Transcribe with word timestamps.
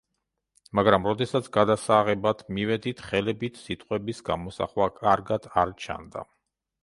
მაგრამ 0.77 1.03
როდესაც 1.09 1.49
გადასაღებად 1.57 2.41
მივედით, 2.59 3.03
ხელებით 3.11 3.61
სიტყვების 3.65 4.23
გამოსახვა 4.31 4.87
კარგად 5.01 5.49
არ 5.65 5.77
ჩანდა. 5.85 6.27